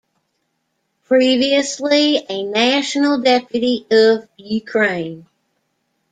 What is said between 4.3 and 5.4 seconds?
Ukraine.